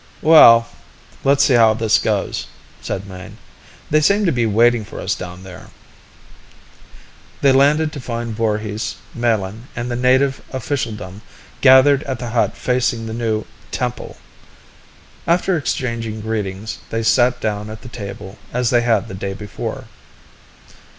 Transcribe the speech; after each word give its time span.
"Well... 0.23 0.67
let's 1.23 1.43
see 1.43 1.53
how 1.53 1.75
this 1.75 1.99
goes," 1.99 2.47
said 2.81 3.05
Mayne. 3.07 3.37
"They 3.91 4.01
seem 4.01 4.25
to 4.25 4.31
be 4.31 4.47
waiting 4.47 4.83
for 4.83 4.99
us 4.99 5.13
down 5.13 5.43
there." 5.43 5.67
They 7.41 7.51
landed 7.51 7.93
to 7.93 7.99
find 8.01 8.35
Voorhis, 8.35 8.95
Melin, 9.13 9.67
and 9.75 9.91
the 9.91 9.95
native 9.95 10.41
officialdom 10.51 11.21
gathered 11.61 12.01
at 12.05 12.17
the 12.17 12.31
hut 12.31 12.57
facing 12.57 13.05
the 13.05 13.13
new 13.13 13.45
"temple." 13.69 14.17
After 15.27 15.55
exchanging 15.55 16.21
greetings, 16.21 16.79
they 16.89 17.03
sat 17.03 17.39
down 17.39 17.69
at 17.69 17.83
the 17.83 17.87
table 17.87 18.39
as 18.51 18.71
they 18.71 18.81
had 18.81 19.07
the 19.07 19.13
day 19.13 19.33
before. 19.33 19.83